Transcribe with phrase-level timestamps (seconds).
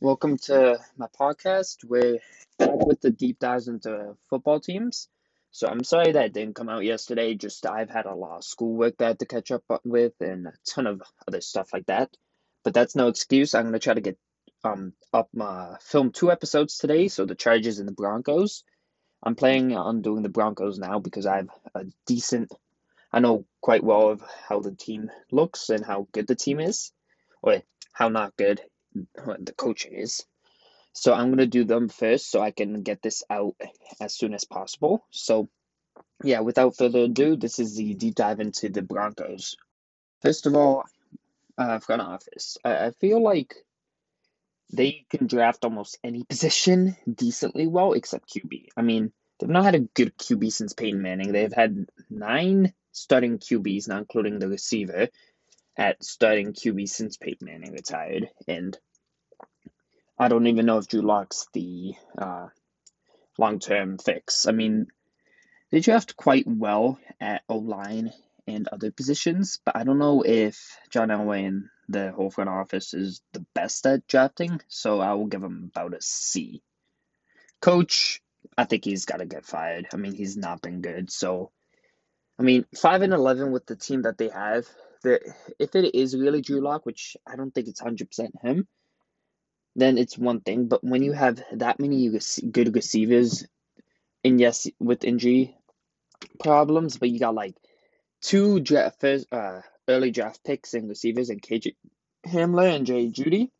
[0.00, 1.84] Welcome to my podcast.
[1.84, 2.18] We're
[2.58, 5.08] back with the deep dives into football teams.
[5.52, 7.34] So I'm sorry that didn't come out yesterday.
[7.34, 10.48] Just I've had a lot of schoolwork that I had to catch up with and
[10.48, 12.14] a ton of other stuff like that.
[12.64, 13.54] But that's no excuse.
[13.54, 14.18] I'm gonna try to get
[14.64, 17.06] um up my film two episodes today.
[17.06, 18.64] So the Chargers and the Broncos.
[19.22, 22.52] I'm planning on doing the Broncos now because I have a decent.
[23.12, 26.92] I know quite well of how the team looks and how good the team is,
[27.42, 28.60] or how not good
[28.94, 30.24] the coaching is.
[30.92, 33.56] So I'm gonna do them first so I can get this out
[34.00, 35.04] as soon as possible.
[35.10, 35.48] So
[36.22, 39.56] yeah, without further ado, this is the deep dive into the Broncos.
[40.22, 40.84] First of all,
[41.58, 42.58] uh, front office.
[42.64, 43.54] I, I feel like
[44.72, 48.68] they can draft almost any position decently well except QB.
[48.76, 51.32] I mean, they've not had a good QB since Peyton Manning.
[51.32, 55.08] They've had nine starting QBs, not including the receiver,
[55.76, 58.28] at starting QB since Peyton Manning retired.
[58.46, 58.76] And
[60.18, 62.48] I don't even know if Drew Lock's the uh,
[63.38, 64.46] long term fix.
[64.46, 64.86] I mean,
[65.70, 68.12] they draft quite well at O line
[68.46, 72.94] and other positions, but I don't know if John Elway and the whole front office
[72.94, 76.62] is the best at drafting, so I will give him about a C.
[77.60, 78.22] Coach,
[78.56, 79.88] I think he's got to get fired.
[79.92, 81.10] I mean, he's not been good.
[81.10, 81.50] So,
[82.38, 84.66] I mean, five and eleven with the team that they have.
[85.04, 88.66] If it is really Drew Lock, which I don't think it's hundred percent him,
[89.76, 90.66] then it's one thing.
[90.66, 92.10] But when you have that many
[92.50, 93.46] good receivers,
[94.24, 95.56] and yes, with injury
[96.40, 97.54] problems, but you got like
[98.20, 101.74] two draft first, uh, early draft picks and receivers and KJ
[102.26, 103.50] Hamler and Jay Jeudy,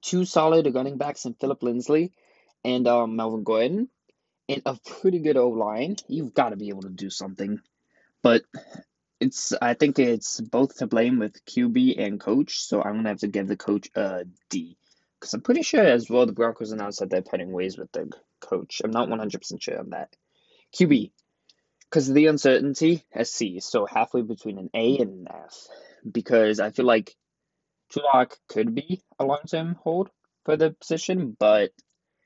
[0.00, 2.12] two solid running backs and Phillip Lindsay
[2.64, 3.88] and um, Melvin Gordon,
[4.48, 5.96] and a pretty good O line.
[6.08, 7.60] You've got to be able to do something,
[8.22, 8.42] but
[9.22, 12.60] it's I think it's both to blame with QB and coach.
[12.60, 14.76] So I'm gonna have to give the coach a D
[15.18, 18.10] because I'm pretty sure as well the Broncos announced that they're parting ways with the
[18.40, 18.82] coach.
[18.82, 20.16] I'm not 100% sure on that.
[20.76, 21.12] QB,
[21.82, 25.68] because of the uncertainty, a C, so halfway between an A and an F.
[26.10, 27.14] Because I feel like
[27.90, 30.10] Drew Lock could be a long term hold
[30.44, 31.70] for the position, but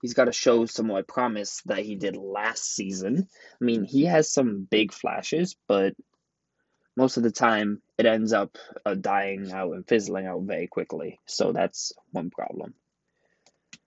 [0.00, 3.28] he's got to show some more promise that he did last season.
[3.60, 5.94] I mean, he has some big flashes, but
[6.98, 11.20] most of the time it ends up uh, dying out and fizzling out very quickly.
[11.26, 12.74] So that's one problem.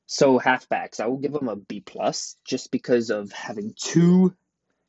[0.08, 4.34] So halfbacks, I will give them a B plus just because of having two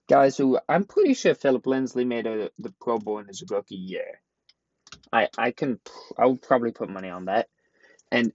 [0.08, 3.74] guys who I'm pretty sure Phillip Lindsay made a, the Pro Bowl in his rookie
[3.74, 4.20] year.
[5.12, 5.80] I I can
[6.16, 7.48] I will probably put money on that.
[8.12, 8.32] And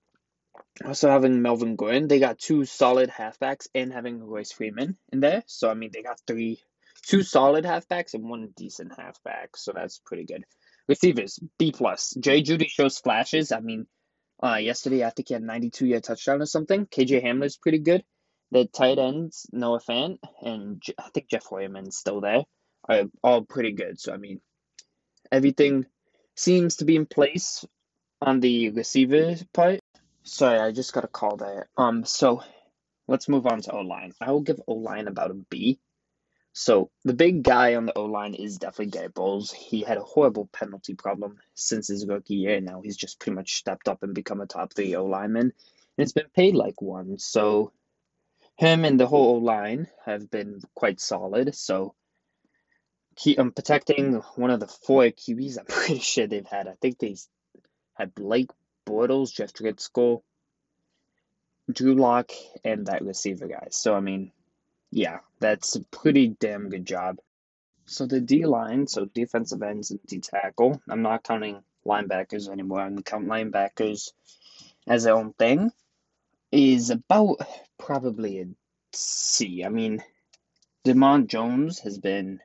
[0.85, 5.43] also having Melvin Gordon, they got two solid halfbacks and having Royce Freeman in there.
[5.45, 6.61] So I mean they got three
[7.07, 9.55] two solid halfbacks and one decent halfback.
[9.55, 10.43] So that's pretty good.
[10.87, 12.15] Receivers, B plus.
[12.19, 13.51] Jay Jeudy shows flashes.
[13.51, 13.87] I mean,
[14.43, 16.85] uh, yesterday I think he had 92 yard touchdown or something.
[16.85, 18.03] KJ Hamler's pretty good.
[18.51, 22.43] The tight ends, Noah Fant and J- I think Jeff Heuerman's still there,
[22.87, 23.99] are all pretty good.
[23.99, 24.39] So I mean,
[25.31, 25.85] everything
[26.35, 27.65] seems to be in place
[28.21, 29.79] on the receiver part.
[30.23, 31.67] Sorry, I just got a call there.
[31.77, 32.43] Um, so
[33.07, 34.13] let's move on to O line.
[34.21, 35.79] I will give O line about a B.
[36.59, 39.51] So the big guy on the O line is definitely Garett Bolles.
[39.51, 43.35] He had a horrible penalty problem since his rookie year, and now he's just pretty
[43.35, 45.43] much stepped up and become a top three O lineman.
[45.51, 45.53] And
[45.97, 47.19] it's been paid like one.
[47.19, 47.73] So
[48.55, 51.53] him and the whole O line have been quite solid.
[51.53, 51.93] So
[53.15, 55.59] keep um, protecting one of the four QBs.
[55.59, 56.67] I'm pretty sure they've had.
[56.67, 57.17] I think they
[57.93, 58.49] had Blake
[58.83, 60.23] Bortles, Jeff Driskel,
[61.71, 62.31] Drew Lock,
[62.63, 63.67] and that receiver guy.
[63.69, 64.31] So I mean,
[64.91, 67.17] yeah, that's a pretty damn good job.
[67.85, 72.81] So the D line, so defensive ends and D tackle, I'm not counting linebackers anymore.
[72.81, 74.11] I'm counting linebackers
[74.87, 75.71] as their own thing,
[76.51, 77.37] is about
[77.77, 78.45] probably a
[78.93, 79.63] C.
[79.63, 80.01] I mean,
[80.85, 82.39] Dre'Mont Jones has been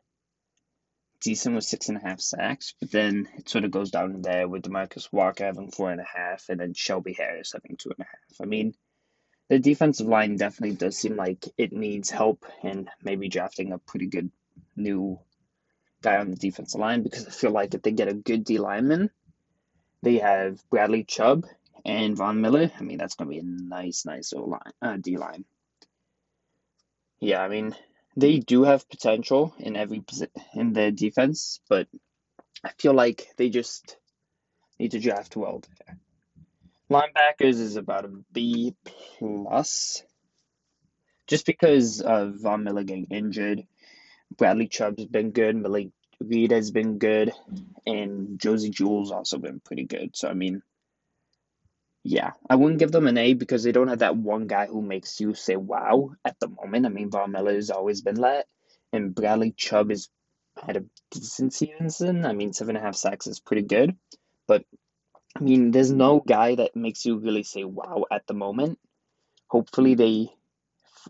[1.21, 4.49] decent with six and a half sacks, but then it sort of goes down there
[4.49, 8.01] with Demarcus Walker having four and a half, and then Shelby Harris having two and
[8.01, 8.41] a half.
[8.41, 8.75] I mean,
[9.52, 14.06] the defensive line definitely does seem like it needs help and maybe drafting a pretty
[14.06, 14.31] good
[14.76, 15.20] new
[16.00, 18.56] guy on the defensive line because I feel like if they get a good D
[18.56, 19.10] lineman,
[20.02, 21.44] they have Bradley Chubb
[21.84, 22.70] and Von Miller.
[22.81, 25.44] I mean, that's going to be a nice, nice O line, uh, D line.
[27.20, 27.76] Yeah, I mean,
[28.16, 30.02] they do have potential in every
[30.54, 31.88] in their defense, but
[32.64, 33.99] I feel like they just
[34.78, 35.99] need to draft well there.
[36.93, 38.75] Linebackers is about a B
[39.19, 40.03] plus,
[41.27, 43.65] just because of Von Miller getting injured.
[44.37, 45.56] Bradley Chubb's been good.
[45.56, 45.89] Malik
[46.21, 47.33] Reed has been good,
[47.87, 50.15] and Josey Jewell's also been pretty good.
[50.17, 50.62] So I mean,
[52.05, 54.83] yeah, I wouldn't give them an A because they don't have that one guy who
[54.83, 56.85] makes you say wow at the moment.
[56.85, 58.47] I mean, Von Miller has always been that,
[58.93, 60.11] and Bradley Chubb has
[60.62, 62.27] had a decent season.
[62.27, 63.97] I mean, seven and a half sacks is pretty good,
[64.47, 64.67] but
[65.37, 68.79] I mean, there's no guy that makes you really say wow at the moment.
[69.49, 70.29] Hopefully, they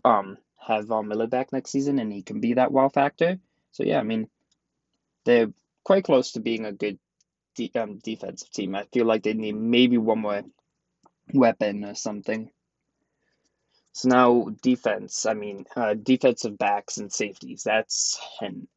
[0.05, 3.39] um have Von Miller back next season and he can be that wow factor.
[3.71, 4.29] So yeah, I mean,
[5.25, 5.51] they're
[5.83, 6.99] quite close to being a good
[7.55, 8.75] de- um, defensive team.
[8.75, 10.43] I feel like they need maybe one more
[11.33, 12.49] weapon or something.
[13.93, 15.25] So now defense.
[15.25, 17.63] I mean, uh, defensive backs and safeties.
[17.63, 18.67] That's an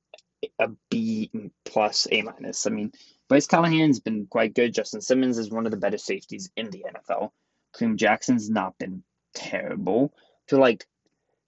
[0.59, 1.31] a B
[1.65, 2.67] plus A minus.
[2.67, 2.93] I mean,
[3.29, 4.75] Bryce Callahan's been quite good.
[4.75, 7.31] Justin Simmons is one of the better safeties in the NFL.
[7.75, 9.03] Kareem Jackson's not been
[9.35, 10.13] terrible.
[10.49, 10.87] Feel like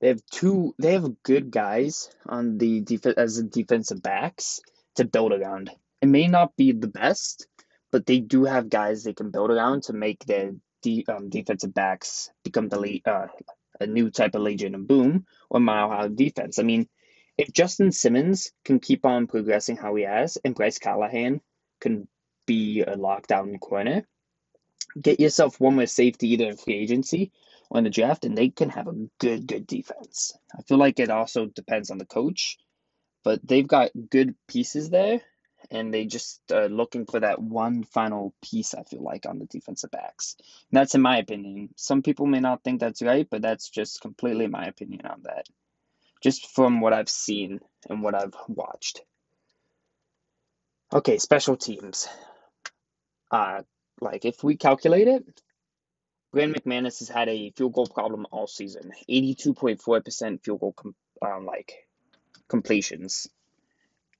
[0.00, 0.74] they have two.
[0.78, 4.60] They have good guys on the defense as defensive backs
[4.96, 5.70] to build around.
[6.02, 7.46] It may not be the best,
[7.90, 10.52] but they do have guys they can build around to make their
[10.82, 13.26] de- um, defensive backs become the lead, uh,
[13.80, 16.58] a new type of Legion and Boom or Mile High defense.
[16.58, 16.88] I mean,
[17.38, 21.40] if Justin Simmons can keep on progressing how he has, and Bryce Callahan
[21.80, 22.08] can
[22.46, 24.06] be a lockdown corner,
[25.00, 27.30] get yourself one more safety either in free agency
[27.70, 30.36] or in the draft, and they can have a good, good defense.
[30.58, 32.58] I feel like it also depends on the coach,
[33.22, 35.20] but they've got good pieces there,
[35.70, 39.44] and they just are looking for that one final piece, I feel like, on the
[39.46, 40.36] defensive backs.
[40.38, 41.68] And that's in my opinion.
[41.76, 45.46] Some people may not think that's right, but that's just completely my opinion on that.
[46.22, 49.02] Just from what I've seen and what I've watched.
[50.92, 52.08] Okay, special teams.
[53.30, 53.62] Uh,
[54.00, 55.24] like if we calculate it,
[56.32, 58.92] Brandon McManus has had a field goal problem all season.
[59.08, 61.86] 82.4% field goal com- um, like
[62.48, 63.28] completions.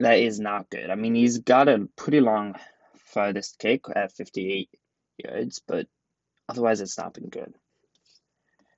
[0.00, 0.90] That is not good.
[0.90, 2.54] I mean, he's got a pretty long
[2.96, 4.68] farthest kick at 58
[5.18, 5.86] yards, but
[6.48, 7.52] otherwise it's not been good.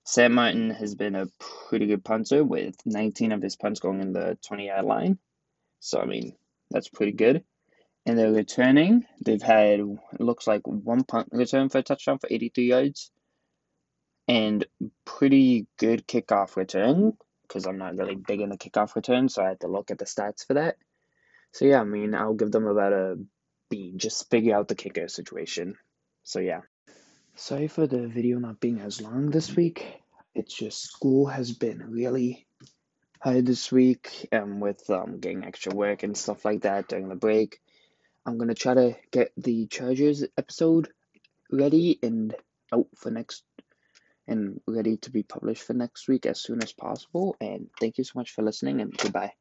[0.05, 1.29] Sam Martin has been a
[1.69, 5.19] pretty good punter with 19 of his punts going in the 20 yard line.
[5.81, 6.37] So, I mean,
[6.70, 7.44] that's pretty good.
[8.06, 9.05] And they're returning.
[9.25, 9.81] They've had,
[10.19, 13.11] looks like one punt return for a touchdown for 83 yards
[14.26, 14.64] and
[15.05, 19.49] pretty good kickoff return because I'm not really big in the kickoff return, so I
[19.49, 20.76] had to look at the stats for that.
[21.53, 23.19] So yeah, I mean, I'll give them about a
[23.70, 23.93] B.
[23.96, 25.75] Just figure out the kicker situation.
[26.23, 26.61] So yeah.
[27.35, 30.03] Sorry for the video not being as long this week.
[30.35, 32.47] It's just school has been really
[33.21, 37.09] hard this week, and um, with um, getting extra work and stuff like that during
[37.09, 37.61] the break.
[38.27, 40.88] I'm gonna try to get the Chargers episode
[41.50, 42.35] ready and
[42.73, 43.43] out for next
[44.29, 47.37] and ready to be published for next week as soon as possible.
[47.41, 49.41] And thank you so much for listening, and goodbye.